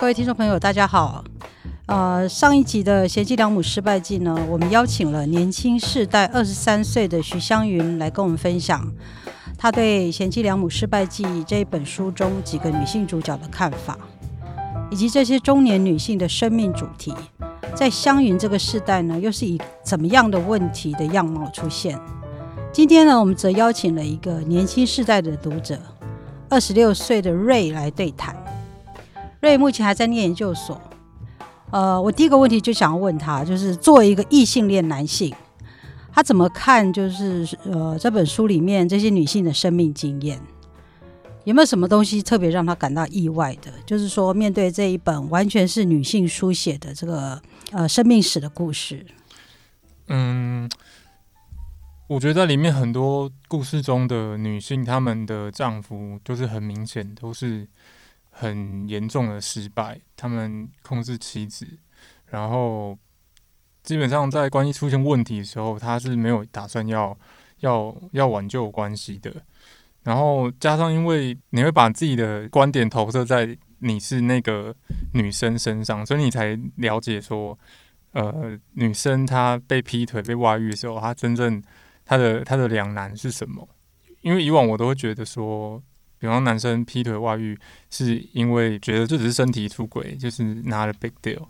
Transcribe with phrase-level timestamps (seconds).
[0.00, 1.24] 各位听众朋友，大家好。
[1.86, 8.80] 呃，上一集的《贤妻良母失败记》呢，我们邀请了年轻世代二十三岁的徐香云来跟我们分享
[9.58, 13.98] 她对《贤妻良母失败记》这一本书中几个女性主角的看法，
[14.88, 17.12] 以及这些中年女性的生命主题，
[17.74, 21.98] 在香云这个世代呢，又是以怎么样的问题的样貌出现？
[22.72, 25.76] 今天呢，我们则邀请了一个年轻世代的读者，
[26.48, 28.36] 二十六岁的瑞来对谈。
[29.40, 30.80] 瑞目前还在念研究所。
[31.70, 35.34] 呃，我第一个问题就想要问他，就是作为一个异性恋男性，
[36.10, 36.90] 他怎么看？
[36.90, 40.40] 就是呃，这本书里面这些女性的生命经验，
[41.44, 43.70] 有没有什么东西特别让他感到意外的？
[43.84, 47.38] 就是说，面对这一本完全是女性书写的这个
[47.72, 49.04] 呃生命史的故事，
[50.06, 50.70] 嗯，
[52.06, 57.68] 我觉得在里面很多故事中的女性，她们的丈夫就是很明显都是。
[58.40, 61.66] 很严重的失败，他们控制妻子，
[62.26, 62.96] 然后
[63.82, 67.18] 基本上在关系出现问题的时候，他是没有打算要
[67.58, 69.34] 要要挽救关系的。
[70.04, 74.72] 然后加上，因为你会把自己的观点投射在你是那个
[75.14, 77.58] 女生身上，所以你才了解说，
[78.12, 81.60] 呃，女生她被劈腿、被外遇的时候，她真正
[82.04, 83.68] 她的她的两难是什么？
[84.20, 85.82] 因为以往我都会觉得说。
[86.18, 87.58] 比方男生劈腿外遇，
[87.90, 91.46] 是因为觉得这只是身体出轨，就是拿了 big deal。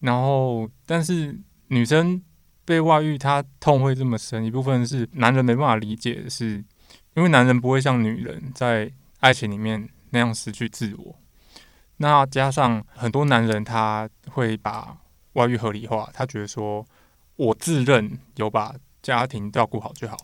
[0.00, 1.38] 然后，但是
[1.68, 2.22] 女生
[2.64, 6.62] 被外遇，她痛会这么深，一部分是男人没办法理解的是，
[7.14, 11.18] 因为男人不会像女人在爱情里面那样失去自我。
[11.96, 14.98] 那加上很多男人他会把
[15.32, 16.86] 外遇合理化，他觉得说
[17.36, 20.16] 我自认有把家庭照顾好就好。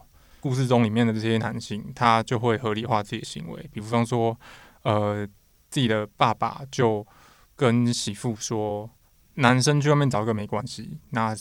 [0.42, 4.36] 故事中里面的这些男性，他就会合理化自己的行为，比方说，
[4.82, 5.24] 呃，
[5.70, 7.06] 自己的爸爸就
[7.54, 8.90] 跟媳妇说，
[9.34, 11.32] 男生去外面找一个没关系，那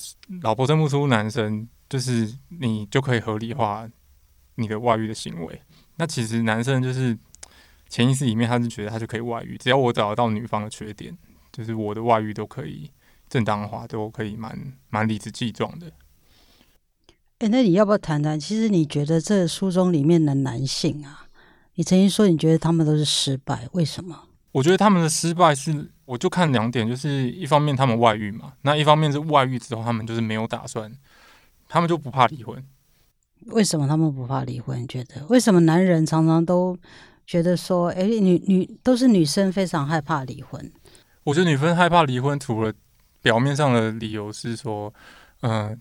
[0.44, 3.90] 老婆生不出男生，就是你就可以合理化
[4.54, 5.60] 你的外遇的行为。
[5.96, 7.18] 那其实男生就是
[7.90, 11.18] 潜意识里面，他是觉得他就可以外遇，只要我找得到女方的缺点，
[11.52, 12.92] 就是我的外遇都可以
[13.28, 15.92] 正当化，都可以蛮蛮理直气壮的。
[17.42, 18.40] 哎，那你要不要谈谈？
[18.40, 21.26] 其实你觉得这书中里面的男性啊，
[21.74, 24.16] 你曾经说你觉得他们都是失败，为什么？
[24.52, 30.94] 我觉得他们的失败是，我就看两点，就是一方面他们外遇嘛，那一方面是外遇之后他们就是没有打算，
[31.68, 32.64] 他们就不怕离婚。
[33.48, 34.88] 为什么他们不怕离婚？
[34.88, 36.78] 觉得为什么男人常常都
[37.26, 40.72] 觉得说，哎，女女都是女生非常害怕离婚？
[41.24, 42.72] 我觉得女生害怕离婚，除了
[43.20, 44.94] 表面上的理由是说，
[45.42, 45.76] 嗯，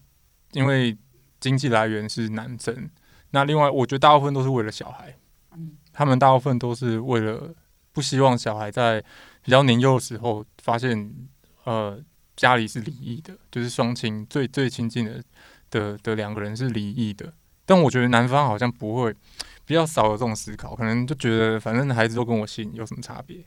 [0.52, 0.96] 因为。
[1.40, 2.90] 经济来源是男生，
[3.30, 5.16] 那另外我觉得大部分都是为了小孩，
[5.52, 7.54] 嗯，他们大部分都是为了
[7.92, 9.02] 不希望小孩在
[9.42, 11.12] 比较年幼的时候发现，
[11.64, 11.98] 呃，
[12.36, 15.22] 家里是离异的，就是双亲最最亲近的
[15.70, 17.32] 的的两个人是离异的。
[17.64, 19.14] 但我觉得男方好像不会，
[19.64, 23.44] 比较少有这种思考，可能就觉得反正孩子都跟我姓，有什么差别？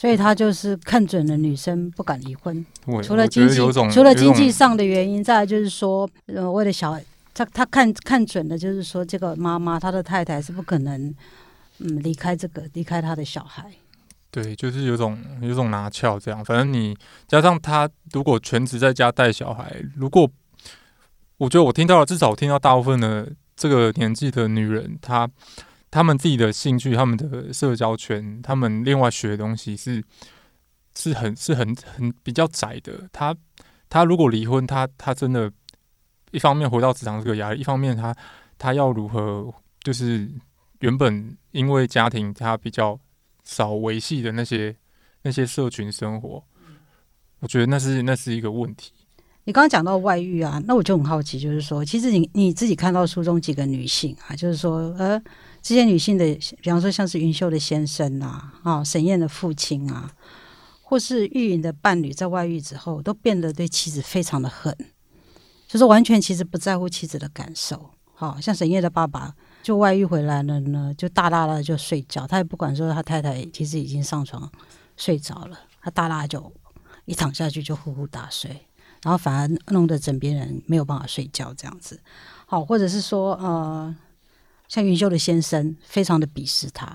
[0.00, 2.64] 所以他就是看准了女生不敢离婚，
[3.02, 3.56] 除了经济，
[3.92, 11.14] 除了经济上的原因，再就是说，呃，为了小孩，他他看看准了，就是说，这个妈妈，他的太太是不可能，
[11.80, 13.70] 嗯，离开这个，离开他的小孩。
[14.30, 16.42] 对，就是有种有种拿翘这样。
[16.42, 16.96] 反正你
[17.28, 20.26] 加上他，如果全职在家带小孩，如果
[21.36, 25.28] 我觉得我听到了，至少我听到大部分的这个年纪的女人，她。
[25.90, 30.00] 他们自己的兴趣，他们的社交圈，他们另外学的东西是
[30.94, 33.08] 是很是很很比较窄的。
[33.12, 33.34] 他
[33.88, 35.50] 他如果离婚，他他真的，
[36.30, 38.14] 一方面回到职场这个压力，一方面他
[38.56, 39.52] 他要如何
[39.82, 40.30] 就是
[40.78, 42.96] 原本因为家庭他比较
[43.42, 44.76] 少维系的那些
[45.22, 46.44] 那些社群生活，
[47.40, 48.92] 我觉得那是那是一个问题。
[49.42, 55.20] 你刚刚讲到外遇啊，那我就很好奇，就是说，其实你你自己看到书中几个女性啊，就是说呃。
[55.62, 56.24] 这些女性的，
[56.62, 60.10] 比方说像是云秀的先生啊，啊，沈燕的父亲啊，
[60.82, 64.74] 或是玉云的伴侣，在外遇之后，都变得对妻子非常的狠，
[65.68, 67.90] 就是完全其实不在乎妻子的感受。
[68.14, 74.50] 好像沈燕的爸爸就外遇回来了呢，就大大的就睡觉，他也不管说他太太其实已经上床
[74.96, 76.52] 睡着了，他大大就
[77.04, 78.50] 一躺下去就呼呼大睡，
[79.02, 82.00] 然后反而弄得枕边人没有办法睡觉这样子。
[82.46, 83.94] 好，或者是说呃。
[84.70, 86.86] 像云秀的先生非常的鄙视他，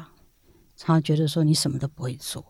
[0.78, 2.42] 常常觉得说你什么都不会做。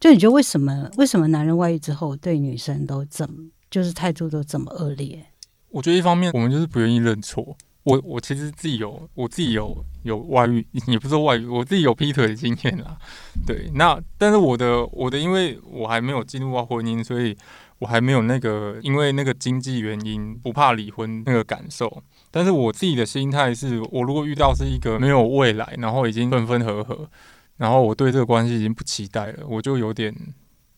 [0.00, 0.90] 就你觉得为什么？
[0.96, 5.24] 为什么男人外遇之后对女生都这么，就是态度都这么恶劣？
[5.68, 12.98] 我觉得一方面我们就是不愿意认错，我我其实自己有我自己有有外遇， 也不是外遇，我自己有劈腿的经验啦。
[13.46, 17.36] 对，那但是我的我的，因为我还没有进入到婚姻，所以
[17.78, 22.02] 我还没有那个因为那个经济原因不怕离婚那个感受。
[22.30, 27.08] 但是我自己的心态是，我如果遇到是一个没有未来，然后已经分分合合，
[27.56, 30.14] 然后我对这个关系已经不期待了，我就有点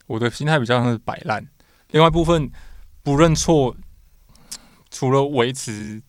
[0.07, 1.47] 我的心态比较像是摆烂。
[1.91, 2.51] 另外部分
[3.03, 3.77] 不认错，
[4.91, 6.03] 除了维持。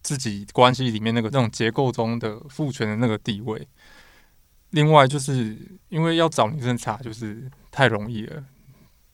[0.00, 3.68] 自己关系里面那个那种结构中的父权的那个地位，
[4.70, 5.58] 另外就是
[5.90, 8.42] 因为要找女生查就是太容易了，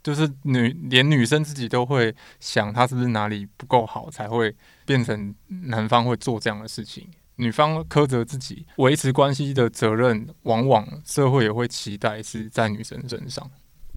[0.04, 4.54] 就是女连女生自己都会想她是不是哪里不够好，才会
[4.84, 7.08] 变成男方会做这样的事情。
[7.36, 13.50] 女方苛责自己维持关系的责任，往往社会也会期待是在女生身上。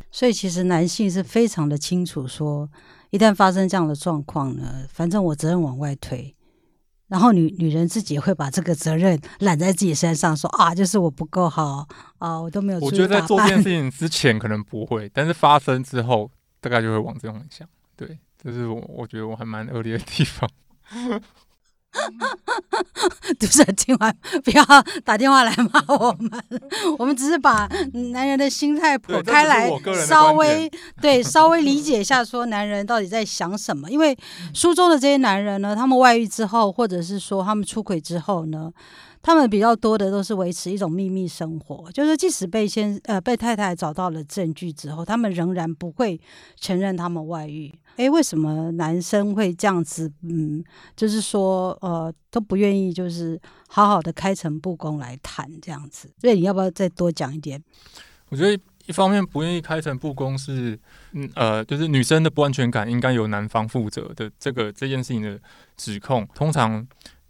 [0.09, 2.67] 所以其实男性是非常的清楚，说
[3.09, 6.33] 一旦发生这样的状况呢，反正我责任往外推。
[7.07, 11.87] 然后女女人自己会把这个责任揽在自己身上，说啊，就是我不够好
[12.19, 12.79] 啊，我都没有。
[12.79, 17.67] 我觉得在做这件事情之前可能不会，但是发生之后，大概就会往这种想。
[17.95, 20.49] 对，这是我我觉得我还蛮恶劣的地方。
[23.39, 24.63] 读者听完不要
[25.03, 26.31] 打电话来骂我们，
[26.97, 27.67] 我们只是把
[28.13, 29.69] 男人的心态剖开来，
[30.05, 30.69] 稍微
[31.01, 33.89] 对稍微理解一下，说男人到底在想什么。
[33.89, 34.17] 因为
[34.53, 38.71] 书中的这些男人呢，他们外遇之后，或者是说他们出轨之后呢。
[39.27, 46.17] 他们比较多的都是维持一种秘密生活，就是即使被先呃被太太找到了证据之后，他们仍然不会
[46.55, 47.77] 承认他们外遇。
[47.97, 50.09] 诶，为什么男生会这样子？
[50.21, 50.63] 嗯，
[50.95, 53.37] 就是说呃都不愿意，就是
[53.67, 56.09] 好好的开诚布公来谈这样子。
[56.21, 57.61] 所以你要不要再多讲一点？
[58.29, 60.79] 我觉得一方面不愿意开诚布公是
[61.11, 65.37] 嗯呃就是女生的不安全感应该由男方负责的这个这件事情的
[65.75, 66.87] 指控，通常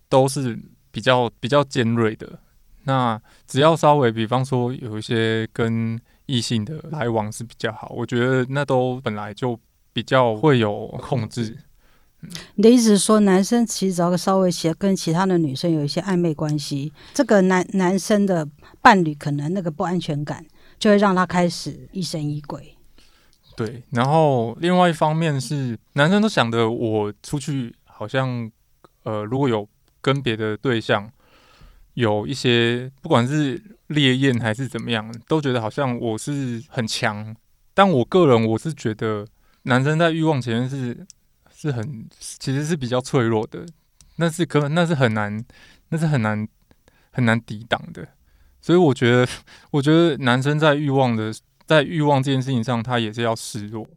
[0.07, 0.59] 都是。
[0.97, 2.39] 比较比较尖锐的，
[2.85, 5.95] 那只要稍微，比方说有一些跟
[6.25, 9.59] 异性的来往是比较好，我觉得那都本来就
[9.93, 11.55] 比较会有控制。
[12.55, 18.49] 你的意思是说，男生其实只要稍微些跟其他的女生有一些暧昧关系，这个男男生的
[18.81, 20.43] 伴侣可能那个不安全感
[20.79, 22.75] 就会让他开始疑神疑鬼。
[23.55, 28.51] 对，然后另外一方面是男生都想着我出去好像
[29.03, 29.69] 呃如果有。
[30.01, 31.11] 跟别的对象
[31.93, 37.35] 有一些，不管是烈焰还是怎么样，都觉得好像我是很强。
[37.73, 39.27] 但我个人我是觉得，
[39.63, 41.05] 男生在欲望前面是
[41.55, 43.65] 是很，其实是比较脆弱的。
[44.17, 45.43] 那是可那是很难，
[45.89, 46.47] 那是很难
[47.11, 48.07] 很难抵挡的。
[48.59, 49.27] 所以我觉得，
[49.71, 51.31] 我觉得男生在欲望的
[51.65, 53.87] 在欲望这件事情上，他也是要示弱。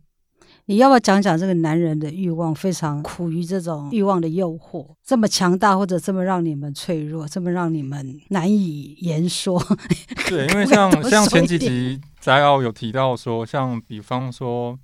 [0.71, 9.61] 你要不要讲讲这个男人的欲望非常苦于这种欲望的诱惑，这么强大，或者这么让你们脆弱，这么让你们难以言说？
[10.29, 14.79] 对，因为 像像前几集摘要有提到说，像比方说，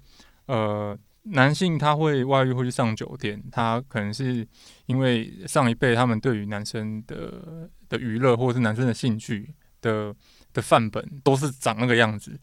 [0.46, 4.44] 呃，男性他会外遇会去上酒店，他可能是
[4.86, 10.12] 因为上一辈他们对于男生的的娱乐或者是男生的兴趣的
[10.52, 12.36] 的范本都是长那个样子。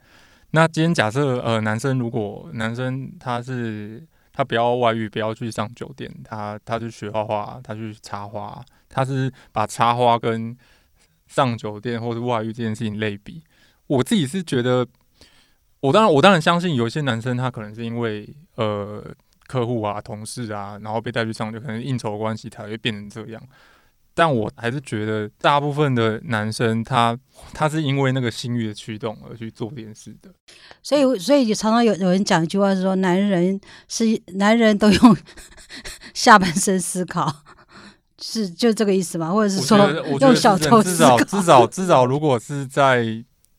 [0.55, 10.55] 那今天假设呃，男生如果男生他是他不要外遇，不要去上酒店，他他去学画画，他去插花，他是把插花跟
[11.25, 13.41] 上酒店或者外遇这件事情类比。
[13.88, 14.88] 我自己是觉得，
[15.79, 19.03] 我当然我当然相信有些男生他可能是因为呃
[19.48, 23.41] 客户啊、同事啊，然后被带去上，就可能应酬关系才会变成这样。
[24.15, 27.17] 但我还是觉得，大部分的男生他
[27.51, 30.29] 他是因为那个性欲的驱动而去做这件事的。
[30.84, 34.05] 所以，所以常常有有人讲一句话是说，男人是
[34.36, 35.17] 男人都用
[36.13, 37.27] 下半身思考，
[38.22, 39.32] 是就这个意思吗？
[39.32, 39.77] 或者是说
[40.20, 41.17] 用小头思考？
[41.17, 43.03] 至少至少至少，如果是在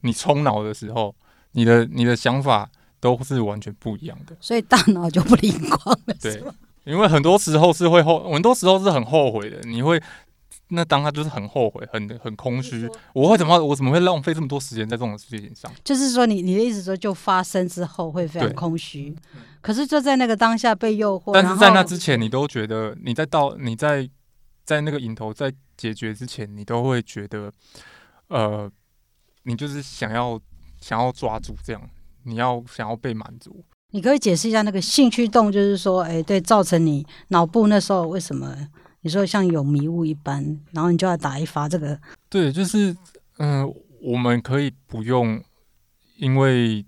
[0.02, 1.12] 你冲脑的时候，
[1.52, 2.70] 你的你的想法
[3.00, 6.14] 都是完全不一样的，所以大脑就不灵光了。
[6.20, 6.40] 对，
[6.84, 10.00] 因为很多时候是会后，很多时候是很后悔的，你会。
[10.68, 12.88] 那当他就是很后悔，很很空虚。
[13.12, 13.62] 我会怎么？
[13.62, 15.70] 我怎么会浪费这么多时间在这种事情上？
[15.84, 19.14] 就是说，你你的意思说，就发生之后会非常空虚。
[19.60, 24.08] 可是就在那个当下被诱惑，但是在那之前，你都觉得你在到你在
[24.64, 27.52] 在那个引头在解决之前，你都会觉得，
[28.28, 28.70] 呃，
[29.42, 30.40] 你就是想要
[30.80, 31.82] 想要抓住这样，
[32.24, 33.64] 你要想要被满足。
[33.90, 38.56] 你可以解释一下那个性驱动，就是说，哎，对，造成你脑部那时候为什么？
[39.04, 40.42] 你说像有迷雾一般，
[40.72, 42.00] 然后你就要打一发这个。
[42.30, 42.96] 对，就是
[43.36, 43.70] 嗯，
[44.00, 45.44] 我们可以不用，
[46.16, 46.82] 因为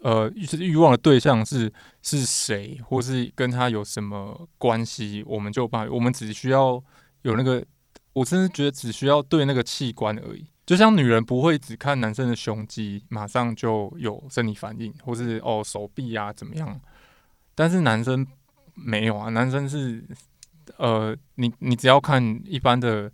[0.00, 6.82] 呃，就是欲望的对象是是谁，或是跟他有什么关系，我们就把我们只需要
[7.22, 7.64] 有那个，
[8.12, 10.44] 我真的觉得只需要对那个器官而已。
[10.66, 16.80] 就像女人不会只看男生的胸肌，马上就有生理反应，或是哦手臂啊怎么样，
[17.54, 18.26] 但是男生
[18.74, 20.04] 没有啊，男生是
[20.76, 23.10] 呃，你你只要看一般的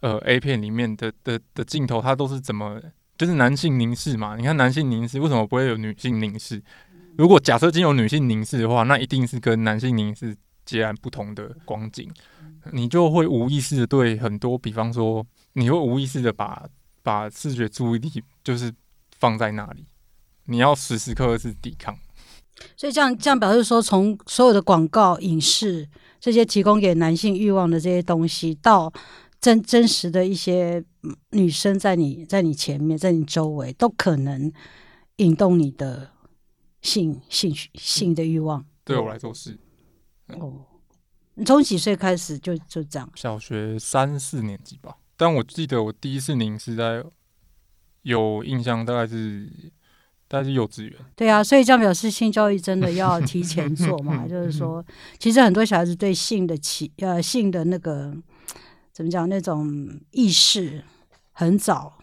[0.00, 2.80] 呃 A 片里面的的的镜头，它都是怎么。
[3.16, 6.62] 就是男性凝视嘛，你看男性凝视为什么不会有女性凝视？
[7.16, 12.08] 如果假设仅有女性凝视的话，那一定是跟男性凝视截然不同的光景，
[12.70, 16.64] 你就会无意识的对很多，比方说，你会无意识的把
[17.02, 18.72] 把视觉注意力就是
[19.18, 19.84] 放在那里，
[20.44, 21.98] 你要时时刻刻是抵抗。
[22.76, 25.88] 所以这样这样表示说，从所有的广告、影视
[26.20, 28.92] 这些提供给男性欲望的这些东西到。
[29.40, 30.84] 真真实的一些
[31.30, 34.52] 女生在你在你前面，在你周围，都可能
[35.18, 36.10] 引动你的
[36.82, 38.66] 性兴趣、性的欲望。
[38.82, 39.56] 对我来说是。
[40.40, 40.66] 哦，
[41.34, 43.08] 你从几岁开始就就这样？
[43.14, 44.96] 小学三四年级吧。
[45.16, 47.04] 但我记得我第一次凝是在
[48.02, 49.48] 有印象，大概是
[50.28, 50.94] 大概是幼稚园。
[51.16, 54.26] 对啊，所以这样表示性教育真的要提前做嘛？
[54.28, 54.84] 就是说，
[55.18, 58.14] 其实很多小孩子对性的起呃性的那个。
[58.90, 59.28] 怎么讲？
[59.28, 60.82] 那种意识
[61.30, 61.98] 很早，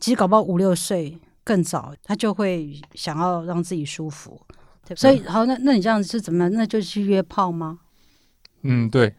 [0.00, 4.44] 其实搞不好五六岁更早，他就会想要让自己舒服。
[4.84, 6.52] 对所以，好，那那你这样子是怎么样？
[6.52, 7.78] 那就去约炮吗？
[8.62, 9.14] 嗯，对。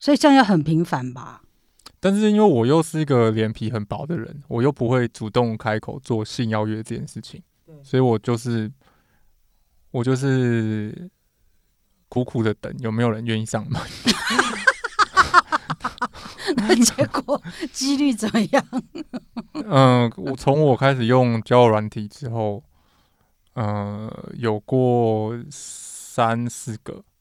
[0.00, 1.43] 所以这样要很频繁吧？
[2.04, 7.42] 但是因为我又是一个脸皮很薄的人，我又不会主动开口做性邀约这件事情，
[7.82, 8.70] 所以我就是
[9.90, 11.10] 我就是
[12.10, 13.80] 苦苦的等有没有人愿意上门。
[16.56, 17.40] 那结果
[17.72, 18.62] 几率怎么样？
[19.64, 22.62] 嗯，我从我开始用交友软体之后，
[23.54, 27.13] 嗯，有过三四个，嗯，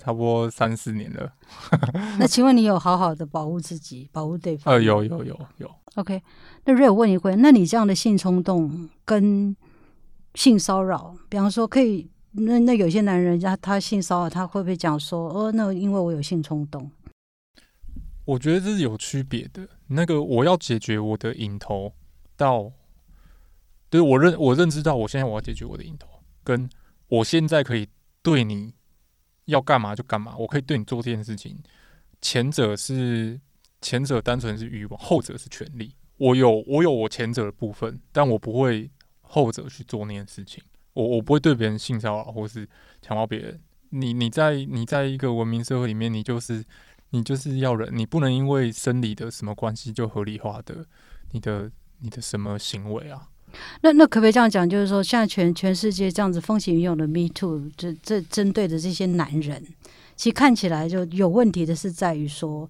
[0.00, 1.30] 差不多三四年了。
[2.18, 4.72] 那请问你有好好的保护自己，保护对方？
[4.72, 5.70] 呃，有有有有。
[5.96, 6.22] OK，
[6.64, 9.54] 那瑞，我问一回，那你这样的性冲动跟
[10.34, 16.90] 性骚扰，比方说可以，那那有些男人家他性骚扰，他会不会讲说，哦，那因为我有性冲动？
[18.24, 19.68] 我觉得这是有区别的。
[19.88, 21.92] 那个我要解决我的瘾头，
[22.36, 22.70] 到，
[23.90, 26.08] 就是我认我认知到我现在我要解决我的瘾头，
[26.44, 26.70] 跟
[27.08, 27.88] 我现在可以
[28.22, 28.72] 对你
[29.50, 31.56] 要干嘛就干嘛，我可以对你做这件事情。
[32.20, 33.38] 前者是
[33.80, 35.94] 前者单纯是欲望，后者是权利。
[36.16, 38.90] 我有我有我前者的部分，但我不会
[39.20, 40.62] 后者去做那件事情。
[40.94, 42.68] 我我不会对别人性骚扰或是
[43.02, 43.60] 强暴别人。
[43.90, 46.64] 你你在你在一个文明社会里面，你就是。
[47.12, 50.86] 你就是要人，你不能因为生理的什么关系就合理化的
[51.32, 53.26] 你的你的什么行为啊？
[53.82, 54.68] 那那可不可以这样讲？
[54.68, 59.66] 就是说，现在全全世界这样子风起云涌的 Me Too，这这针对的这些男人，
[60.16, 62.68] 其实看起来就有问题的是在于说，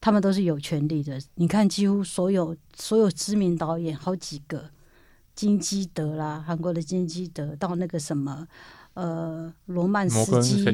[0.00, 1.20] 他们都是有权利的。
[1.34, 4.70] 你看，几乎所有所有知名导演，好几个
[5.34, 8.46] 金基德啦，韩国的金基德，到那个什么。
[8.94, 10.64] 呃，罗曼斯基，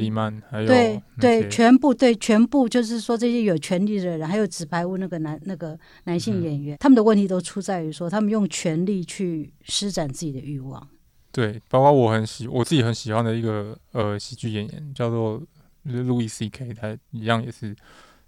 [0.67, 10.87] 对对，全部对全部，就是说这些有权利的人，还有纸牌屋那个男那个男性演员，他们的问题都出在于说，他们用权力去施展自己的欲望。
[11.33, 15.43] 对，包括我很喜我自己很喜欢的一个呃喜剧演员，叫做
[15.85, 17.75] 路易 C K，他一样也是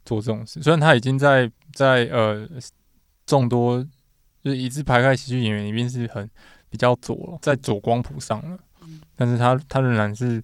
[0.06, 0.62] 做这种事。
[0.62, 2.49] 虽然他已经在在呃
[3.26, 3.87] 众多
[4.42, 6.30] 就是一字排开喜剧演员里面是很
[6.70, 8.58] 比较左了，在左光谱上了。
[9.25, 10.43] 但是他他仍然是，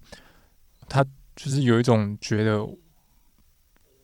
[0.87, 1.03] 他
[1.35, 2.65] 就是有一种觉得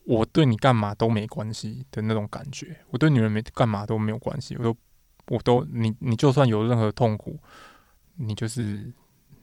[0.04, 4.76] 我对你干嘛都没关系的那种感觉，我对女人没干嘛都没有关系，我都
[5.28, 7.38] 我都你你就算有任何痛苦，
[8.16, 8.92] 你就是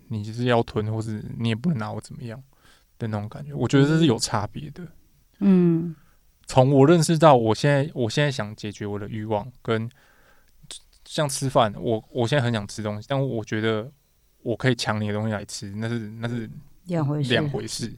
[0.09, 2.39] 你就是要吞，或是你也不能拿我怎么样
[2.99, 4.87] 的那种感觉，我觉得这是有差别的。
[5.39, 5.95] 嗯，
[6.45, 9.89] 从我认识到我现在我现在想解决我的欲望，跟
[11.05, 13.91] 像吃饭，我我现在很想吃东西，但我觉得。
[14.43, 16.49] 我可以抢你的东西来吃，那是那是
[16.85, 17.29] 两回事。
[17.31, 17.91] 两回事。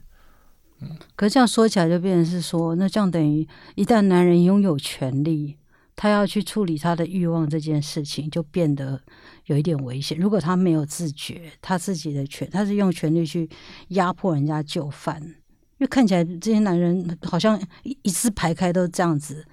[0.81, 5.57] 嗯，可是这样说起来，就变成是说，那这样等于一旦男人拥有权利，
[5.95, 9.01] 他要去处理他的欲望这件事情，就变得
[9.45, 10.17] 有一点危险。
[10.17, 13.49] 如果他没有自觉，他自己的权，他是用权力去
[13.89, 15.33] 压迫人家就范，因
[15.79, 19.45] 为看起来这些男人好像一一字排开都这样子，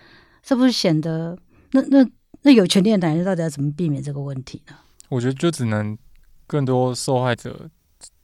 [0.43, 1.39] 是不是显得
[1.71, 2.07] 那那
[2.43, 4.75] 那有权利的男人到底要怎么避免这个问题呢？
[5.09, 5.97] 我觉得就只能。
[6.47, 7.69] 更多受害者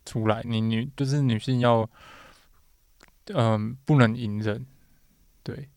[0.05, 1.89] 出来，你女就是女性要，
[3.35, 4.67] 嗯，不能隐忍，
[5.43, 5.69] 对，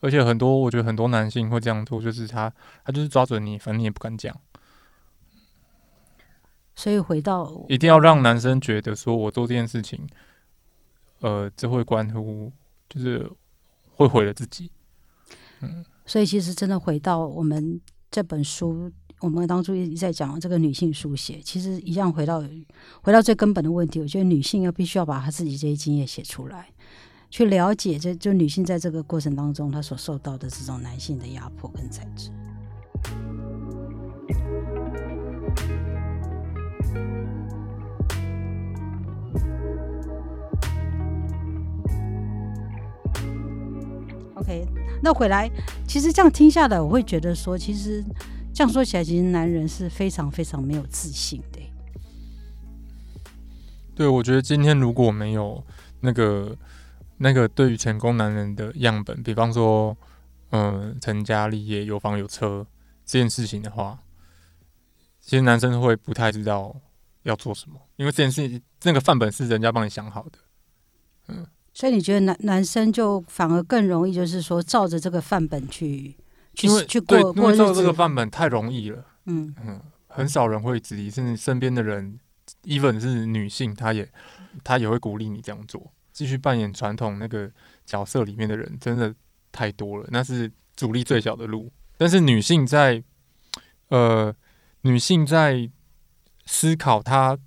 [0.00, 2.52] 而且很多我觉得很多男性会这样做，就是他
[2.84, 4.36] 他就是抓准你，反正你也不敢讲，
[6.74, 10.06] 所以回到一定要让男生觉得说我做这件事情，
[11.20, 12.52] 呃，这会关乎
[12.88, 13.30] 就是
[13.94, 14.70] 会毁了自己。
[15.60, 18.90] 嗯，所以其实真的回到我们这本书，
[19.22, 22.42] 我们当初一直在讲这个女性书写，其实一样回到
[23.02, 24.00] 回到最根本的问题。
[24.00, 26.66] 我觉得女性要必须要把她自己这些经验写出来，
[27.30, 32.32] 去了解这就女性在这个过程当中她所受到的这种男性的压迫跟宰制。
[44.34, 44.66] OK，
[45.00, 45.48] 那回来，
[45.86, 48.04] 其实这样听下来，我会觉得说，其实
[48.54, 51.60] 这样说起来，其实男人是非常非常没有自信的。
[53.94, 55.64] 对，我觉得今天如果没有
[56.00, 56.56] 那个
[57.18, 59.96] 那个对于成功男人的样本，比方说，
[60.50, 62.66] 嗯，成家立业、有房有车
[63.04, 63.98] 这件事情的话，
[65.20, 66.74] 其实男生会不太知道
[67.22, 70.38] 要做什么，因为这件事情那个范本是人家帮你想好的，
[71.28, 71.46] 嗯。
[71.74, 76.14] 所以你觉得男男生就反而更容易，就是说照着这个范本去
[76.54, 77.58] 去去过过日子。
[77.58, 82.18] 照这个范本太容易了，嗯嗯，很少人会质疑，甚至身边的人
[82.64, 84.08] ，even 是女性，她也
[84.62, 87.50] 她也会鼓励你这样做，继续扮演传统那个
[87.84, 89.14] 角色里面的人，真的
[89.50, 91.72] 太多了，那是阻力最小的路。
[91.96, 93.02] 但是女性在
[93.88, 94.34] 呃，
[94.82, 95.70] 女性在
[96.46, 97.38] 思考她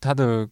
[0.00, 0.48] 她的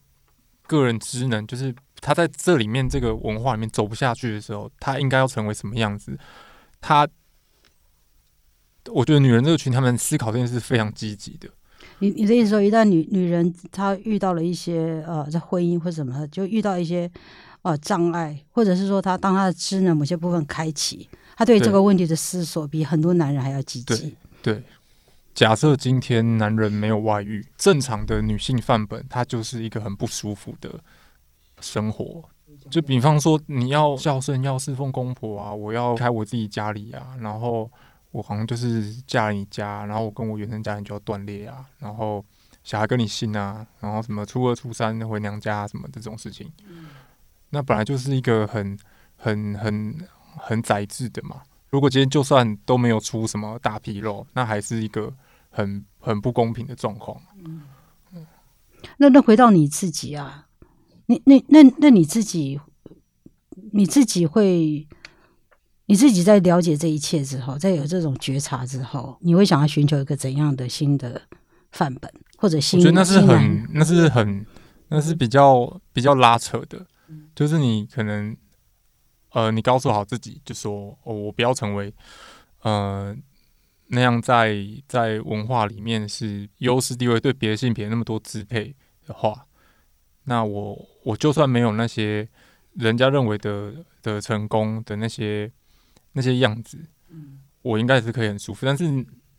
[0.67, 1.75] 个人职能，就是。
[2.01, 6.17] 她在这里面这个文化里面走不下去的时候，她应该要成为什么样子？
[6.81, 7.05] 他，
[8.93, 11.49] 我觉得女人这个群，她们思考这件事非常积极的。
[12.01, 17.11] 你你的意思说，一旦女女人她遇到了一些呃，在婚姻或什么，就遇到一些
[17.63, 24.15] 呃障碍，或者是说她当她的知能某些部分开启，她对这个问题的思索比很多男人还要积极。
[24.43, 24.63] 对，
[25.35, 30.71] 假设今天男人没有外遇，正常的女性范本，她就是一个很不舒服的。
[31.61, 32.23] 生活，
[32.71, 37.69] 就比方说你要孝顺，要侍奉公婆啊，我要开我自己家里啊，然后
[38.11, 42.25] 我好像就是嫁了你家，然后我跟我原生家庭就要断裂啊，然后
[42.65, 46.51] 小孩跟你姓啊，然后什么初二初三回娘家什么这种事情，
[47.51, 48.79] 那本来就是一个很
[49.17, 49.99] 很很
[50.37, 51.43] 很宰制的嘛。
[51.71, 55.13] 如果今天就算都没有出什么大纰漏，那还是一个
[55.51, 57.21] 很很不公平的状况。
[57.45, 57.63] 嗯，
[58.97, 60.47] 那那回到你自己啊。
[61.11, 62.61] 你那那那你自己，
[63.73, 64.87] 你自己会，
[65.89, 71.21] 你自己在了解这一切之后，在有这种觉察之后，你会想要寻求一个怎样的新的
[71.73, 72.79] 范本或者新？
[72.79, 74.47] 我觉得那是很，那是很，
[74.89, 76.87] 那是比较比较拉扯的，
[77.35, 78.37] 就是你可能，
[79.33, 81.91] 呃，你告诉好自己，就说哦，我不要成为，
[82.61, 83.17] 呃，
[83.87, 89.47] 那样在在文化里面是优势地位，对别的性别那么多支配的话。
[90.25, 92.29] 那我我就算没有那些
[92.75, 93.73] 人家认为的
[94.03, 95.51] 的成功的那些
[96.19, 96.77] 那些样子，
[97.63, 98.67] 我应该是可以很舒服。
[98.67, 98.85] 但是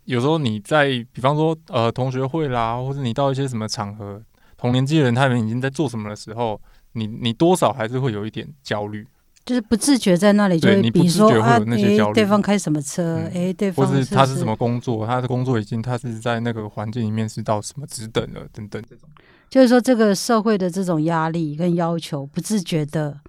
[0.06, 4.22] 有时候你在，比方说呃同学会啦，或者你到一些什么场合，
[4.56, 6.60] 同年纪的人他们已经在做什么的时候，
[6.94, 9.06] 你你多少还是会有一点焦虑，
[9.46, 12.14] 就是不自觉在那里，就你不自觉会有那些焦虑。
[12.14, 13.30] 对方开什么车？
[13.34, 15.06] 哎，对方或是他是什么工作？
[15.06, 19.10] 他的工作已经他是在那个环境里面是到什么职等了等等这种。
[19.50, 23.20] 就是说，这个社会的这种压力跟要求，不自觉的，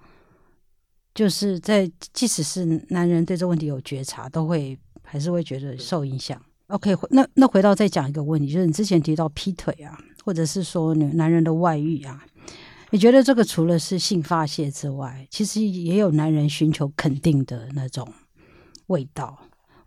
[1.13, 6.41] 就是在即使是男人对这问题有觉察，都会还是会觉得受影响。
[6.67, 12.23] OK，那那回到再讲一个问题，就是你之前提到劈腿啊，或者是说女男人的外遇啊，
[12.91, 18.07] 你觉得这个除了是性发泄之外，其实也有男人寻求肯定的那种
[18.87, 19.37] 味道。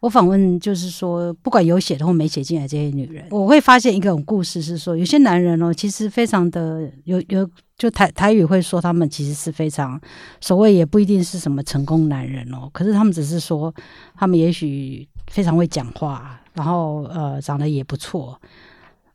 [0.00, 10.00] 我访问就是说，不管有写的或没写进来这些女人，我会发现一个故事是说，有些男人哦，其实非常的有有，就台台语会说他们其实是非常
[10.40, 13.74] 所谓也不一定是什么成功男人哦，可是他们只是说
[14.14, 18.40] 他们也许非常会讲话，然后呃长得也不错，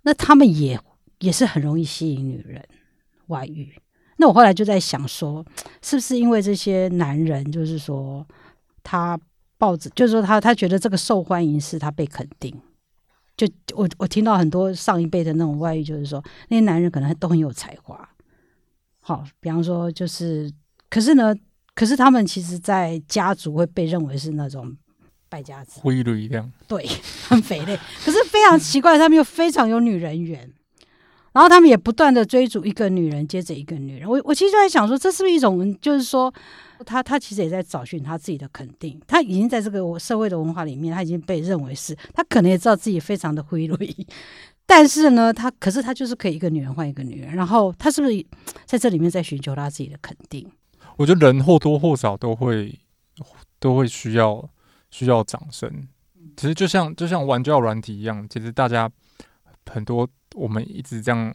[0.03, 0.79] 那他们也
[1.19, 2.63] 也是很容易吸引女人
[3.27, 3.73] 外遇。
[4.17, 5.45] 那我后来就在想说，
[5.81, 8.27] 是不是因为这些男人就是说
[8.83, 9.19] 他。
[9.59, 12.57] 报纸就是说，他他觉得这个受欢迎是他被肯定。
[13.35, 13.45] 就
[13.75, 18.09] 我我听到很多上一辈的那种外遇，就是说那些男人可能都很有才华。
[19.09, 20.53] 好，比方说就是，
[20.87, 21.33] 可是呢，
[21.73, 24.77] 可是他们其实，在家族会被认为是那种
[25.27, 26.87] 败家子，灰绿一样，对，
[27.27, 27.75] 很肥类。
[28.05, 30.53] 可是非常奇怪，他们又非常有女人缘。
[31.31, 36.31] 然后他们也不断的追逐一个女人接着一个女人，我我其实就在想说，这是不是一种，就是说，
[36.85, 44.07] 他他其实也在找寻他自己的肯定，他已经在这个社会的文化里面，他已经被认为是，他可能也知道自己非常的灰绿，
[44.69, 48.23] 但是呢，他可是他就是可以一个女人换一个女人，然后他是不是
[48.67, 50.47] 在这里面在寻求他自己的肯定？
[50.95, 52.77] 我觉得人或多或少都会
[53.57, 54.47] 都会需要
[54.91, 55.87] 需要掌声。
[56.37, 58.87] 其实就像就像玩交友软体一样，其实大家
[59.65, 61.33] 很多我们一直这样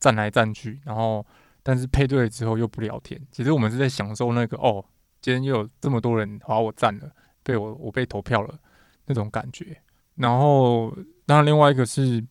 [0.00, 1.24] 站来站去，然后
[1.62, 3.20] 但是配对之后又不聊天。
[3.30, 4.82] 其实我们是在享受那个哦，
[5.20, 8.58] 今天又有这么多人划我赞了，被我我被投票了
[9.04, 9.82] 那种感觉。
[10.18, 10.94] 然后
[11.26, 12.24] 当然另外一个是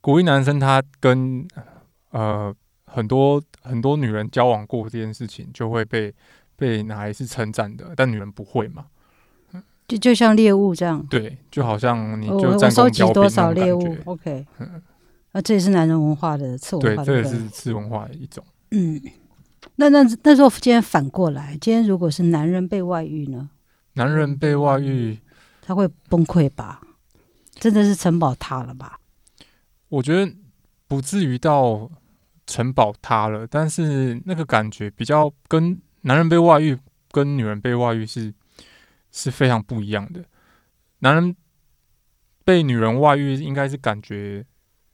[0.00, 1.46] 鼓励男生他跟
[2.10, 2.54] 呃
[2.86, 6.12] 很多很多女人交往过这件事情，就会被
[6.56, 8.86] 被拿来是称赞的，但女人不会嘛。
[9.86, 14.66] 就就像猎物这样，对，就好像你就我收集多少猎物？？OK，那
[15.32, 18.42] 啊，这也是男人文化的次文对，化，这对这也是次文化的一种。
[18.70, 19.00] 嗯。
[19.76, 23.50] 那那那时候今天反过来，今天如果是男人被外遇呢，
[23.94, 25.18] 男人被外遇，
[25.60, 26.80] 他会崩溃吧？
[27.64, 29.00] 真的是城堡塌了吧？
[29.88, 30.30] 我觉得
[30.86, 31.90] 不至于到
[32.46, 36.78] 城堡塌了，但是那个感觉比较跟男人被外遇
[37.10, 38.34] 跟女人被外遇是
[39.12, 40.22] 是非常不一样的。
[40.98, 41.34] 男人
[42.44, 44.44] 被女人外遇，应该是感觉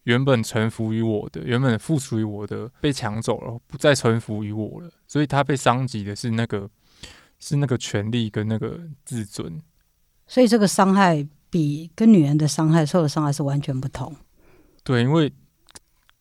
[0.04, 6.70] 原本臣服于我的，原本附属于我的被抢走了，不再臣服于我了，所以他被伤及的是那个
[7.40, 9.60] 是那个权利跟那个自尊。
[10.28, 14.14] 所以这个伤害比跟女人的伤害受的伤害是完全不同。
[14.84, 15.32] 对，因为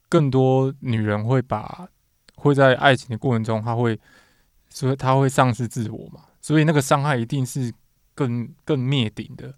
[0.09, 1.87] 更多女人会把
[2.35, 3.99] 会在爱情的过程中，她会
[4.69, 7.71] 所以她会丧失自我嘛，所以那个伤害一定是
[8.13, 9.53] 更更灭顶的，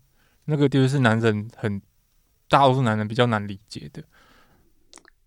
[0.45, 1.81] 那个就是男人很
[2.49, 4.03] 大多数男人比较难理解的。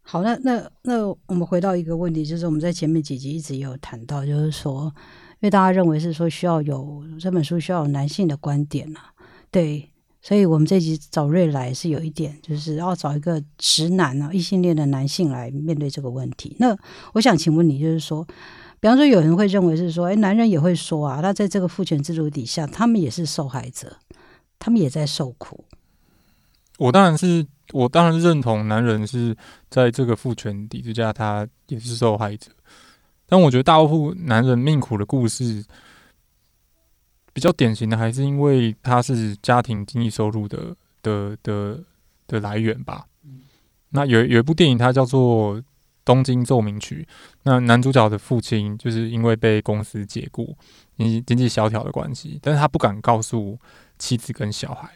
[0.03, 4.85] 好，那那那我们回到一个问题，就是我们在前面几集一直也有谈到，就是说，
[5.33, 9.15] 因为大家认为是说需要有这本书需要有男性的观点啊，
[9.51, 9.91] 对，
[10.27, 16.57] 所以我们这集找瑞来是有一点，就是要找一个直男啊，异性恋的男性来面对这个问题。
[16.59, 16.75] 那
[17.13, 18.27] 我想请问你，就是说，
[18.81, 23.99] 比方说有人会认为是说，哎，男人也会说啊，那在这个父权制度底下，他们也是受害者，
[24.59, 25.63] 他们也在受苦。
[26.79, 29.37] 我当然是我当然认同男人是
[29.69, 32.51] 在这个父权体制下，他也是受害者。
[33.27, 35.63] 但我觉得大部分男人命苦的故事，
[37.35, 41.79] 比较典型的还是因为他是家庭经济收入的的的
[42.27, 43.05] 的来源吧。
[43.91, 45.57] 那有有一部电影，它叫做
[46.05, 47.07] 《东京奏鸣曲》。
[47.43, 50.57] 那男主角的父亲就是因为被公司解雇，
[50.97, 53.59] 经经济萧条的关系，但是他不敢告诉
[53.99, 54.91] 妻子跟小孩。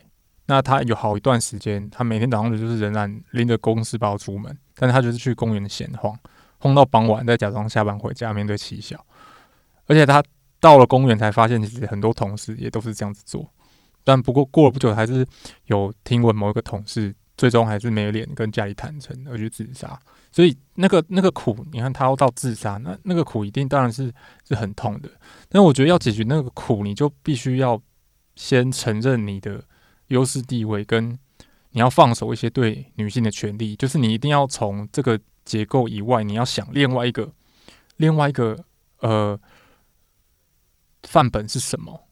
[0.46, 6.18] 那他有好一段时间，他每天早上就是仍然拎着公事包出门，但是他就是去公园闲晃，
[6.58, 9.04] 晃到傍晚再假装下班回家面对妻小。
[9.86, 10.22] 而且他
[10.60, 13.48] 到了公园才发现，其实很多同事也都是这样子做。
[14.04, 15.26] 但不过过了不久，还是
[15.66, 19.98] 有听闻某一个同事最终还是没脸跟家里坦诚而去自杀。
[20.30, 24.12] 所以那个那个苦，你看他要到自杀，那那个苦一定当然是
[24.46, 25.08] 是很痛的。
[25.48, 27.80] 但我觉得要解决那个苦，你就必须要
[28.34, 29.62] 先承认你的。
[30.08, 31.10] 优势地位跟
[31.72, 37.30] 你要放手一些对女性的权利，就是你一定要从这个结构以外，你要想另外一个
[37.98, 38.56] 另外一个
[39.00, 39.38] 呃
[41.02, 42.08] 范本是什么。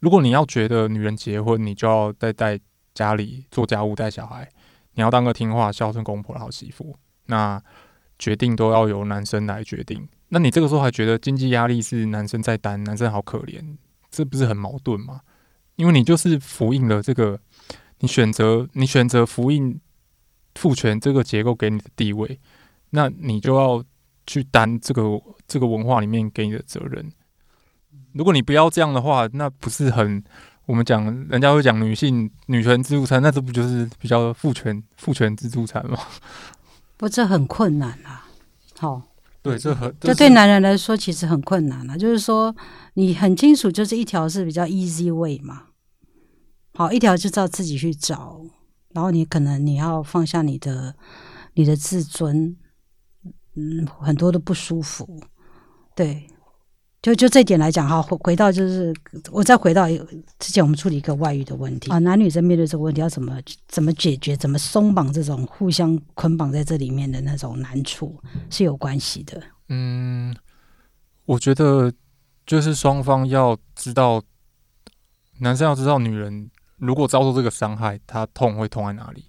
[0.00, 2.60] 如果你要觉得女人结婚，你就要在在
[2.94, 4.48] 家里做家务、带小孩，
[4.94, 7.60] 你要当个听话、孝顺公婆的好媳妇，那
[8.18, 10.08] 决定都要由男生来决定。
[10.28, 13.76] 那你这个时候还觉得经济压力是男生在担，男生好可怜，
[14.10, 15.22] 这不是很矛盾吗？
[15.76, 17.40] 因为你就是复印了这个，
[18.00, 19.80] 你选择你选择复印
[20.54, 22.38] 父权这个结构给你的地位，
[22.90, 23.82] 那你就要
[24.26, 25.02] 去担这个
[25.46, 27.10] 这个文化里面给你的责任。
[28.12, 30.22] 如果你不要这样的话，那不是很
[30.66, 35.98] 我们讲人家会讲女性女权自助餐，那这不就是比较父权父权自助餐吗？
[36.96, 38.26] 不，这很困难啊。
[38.78, 39.02] 好，
[39.42, 41.96] 对，这很这对男人来说其实很困难啊。
[41.96, 42.54] 就是说，
[42.94, 45.64] 你很清楚，就是一条是比较 easy way 嘛。
[46.74, 48.40] 好，一条就照自己去找，
[48.94, 50.94] 然后你可能你要放下你的
[51.54, 52.56] 你的自尊，
[53.54, 55.20] 嗯，很多的不舒服，
[55.96, 56.28] 对，
[57.00, 58.92] 就就这点来讲哈，回回到就是
[59.30, 59.88] 我再回到
[60.38, 69.42] 之前我们处理一个外遇的问题啊，男女在面对这个问题要怎么怎么解决，怎么松绑这种互相捆绑在这里面的那种难处是有关系的。
[69.68, 70.34] 嗯，
[71.24, 71.92] 我觉得
[72.46, 74.22] 就是双方要知道，
[75.40, 76.50] 男生要知道女人。
[76.78, 79.24] 如果遭受这个伤害，他痛会痛在哪里？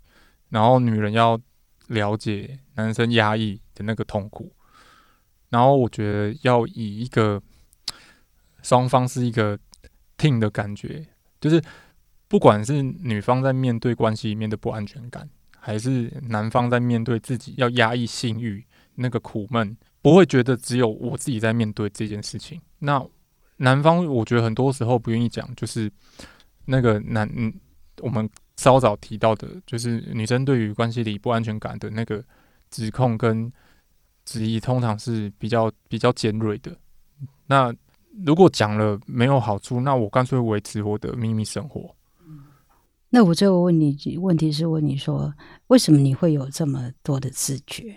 [0.49, 1.39] 然后女人要
[1.87, 4.53] 了解男生压抑的那个痛苦，
[5.49, 7.41] 然后我觉得要以一个
[8.69, 9.57] 双方是一个
[10.15, 11.03] team 的感觉，
[11.41, 11.59] 就是
[12.27, 15.27] 不管是女方在面对关系里面的不安全感，
[15.57, 22.61] 还是男方在面对自己要压抑性欲那个苦闷，不会觉得只有我自己在面对这件事情。
[22.77, 23.03] 那
[23.57, 25.91] 男方我觉得很多时候不愿意讲，就是
[26.65, 27.51] 那个男嗯，
[28.01, 32.23] 我们稍早提到的，就是女生对于关系里不安全感的那个
[32.69, 33.51] 指控跟
[34.25, 36.77] 质疑，通常是比较比较尖锐的。
[37.47, 37.73] 那
[38.25, 41.95] 如果讲了没有好处，那我干脆维持我的秘密生活。
[43.11, 45.33] 那我最后问你问题是问你说，
[45.67, 47.95] 为什么你会有这么多的自觉？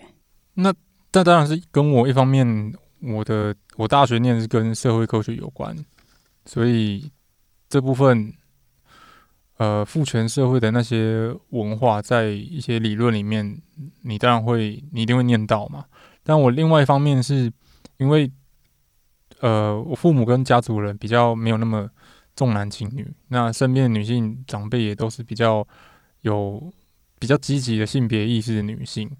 [0.54, 0.72] 那
[1.12, 5.76] 那当然是跟我一方面，我的我大学念是跟社会科学有关，
[6.46, 7.10] 所以
[7.68, 8.32] 这部分
[9.56, 13.60] 呃父权社会的那些文化，在一些理论里面，
[14.02, 15.84] 你当然会你一定会念到嘛。
[16.22, 17.52] 但我另外一方面是
[17.96, 18.30] 因为。
[19.42, 21.90] 呃，我父母跟家族人比较没有那么
[22.36, 25.66] 重男轻女，那身边的女性长辈也都是比较
[26.20, 26.72] 有
[27.18, 29.10] 比较积极的性别意识的女性，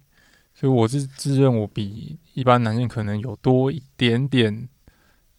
[0.55, 4.69] 所以我是自认我比一般男性可能有多一点点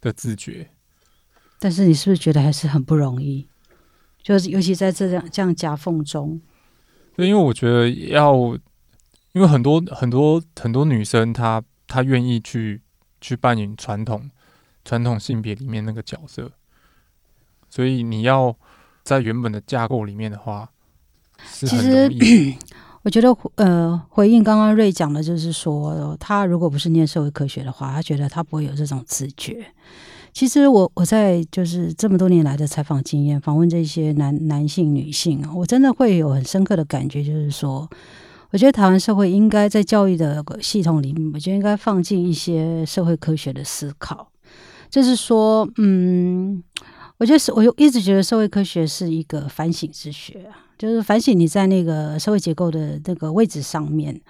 [0.02, 0.70] 的自觉。
[1.60, 3.48] 但是你是不是觉得还是很不容易？
[4.22, 6.42] 就是尤其在这样这样夹缝中。
[7.16, 8.36] 对，因为我觉得要，
[9.32, 12.82] 因为很多很多很多女生她她愿意去
[13.22, 14.30] 去扮演传统。
[14.86, 16.52] 传统性别里面那个角色，
[17.70, 18.56] 所以你要
[19.04, 20.70] 在原本的架构里面的话，
[21.52, 22.12] 其实
[23.04, 29.66] 我觉得呃，回应刚刚瑞讲的，就是说他如果不是念社会科学的话，他觉得他不会有这种自觉。
[30.32, 37.88] 其实我我在就是这么多年来的采访经验，访问这些男男性、女性啊，我真的会有很深刻的感觉，就是说，
[38.50, 44.28] 我觉得台湾社会应该在教育的系统里面，我觉得应该放进一些社会科学的思考。
[44.94, 46.64] 就是说，嗯，
[47.18, 50.46] 我觉得是，我一直觉得社会科学是一个反省之学，
[50.78, 54.22] 就是反省你在那个社会结构的那个位置上面，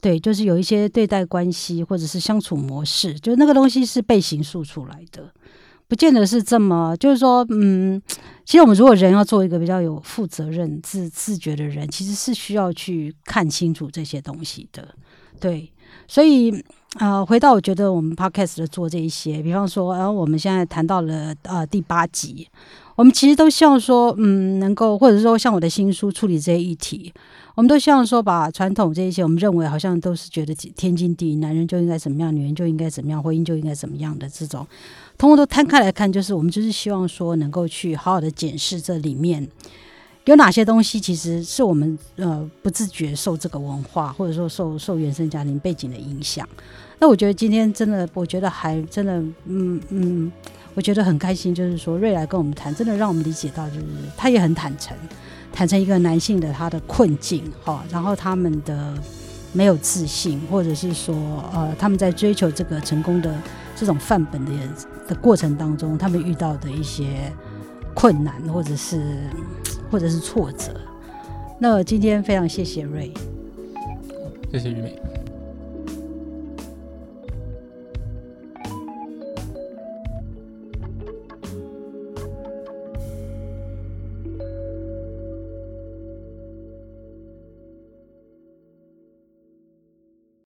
[0.00, 5.30] 对，就是有一些对待关系或者是相处模式，就那个东西是被形塑出来的，
[5.86, 8.00] 不见得是这么，就是说，嗯，
[8.46, 14.94] 其实我们如果人要做一个比较有负责任、自自觉的人，其实是需要去看清楚这些东西的，
[15.38, 15.70] 对，
[16.08, 16.64] 所以。
[16.98, 22.48] 呃，回到我觉得我们 podcast 的做这一些，比方说，然后我们现在谈到了呃第八集，
[22.94, 27.12] 我们其实都希望说，嗯，能够或者说像我的新书处理这些议题，
[27.54, 34.66] 我们都希望说把传统这一些，我们认为好像都是觉得天经地义，男人就应该怎么样，女人就应该怎么样，婚姻就应该怎么样的这种，
[35.18, 39.46] 通过都摊开来看，就是我们就是希望说能够去好好的检视这里面。
[40.26, 46.46] 有哪些东西其实是我们呃不自觉受这个文化或者说受受原生家庭背景的影响？
[46.98, 49.12] 那我觉得今天真的，我觉得还真的，
[49.44, 50.32] 嗯嗯，
[50.74, 53.86] 我觉得很开心，就是说瑞来跟我们谈，真的让我们理解到，就是
[54.16, 54.96] 他也很坦诚，
[55.52, 58.94] 坦诚一个男性的他的困境哈，然后他们的
[59.52, 61.14] 没有自信，或者是说
[61.54, 63.32] 呃他们在追求这个成功的
[63.76, 64.52] 这种范本的
[65.06, 67.32] 的过程当中，他们遇到的一些
[67.96, 69.00] 困难或者是。
[69.88, 70.74] 或者是挫折，
[71.60, 73.12] 那今天非常谢谢瑞，
[74.50, 74.92] 谢谢于敏。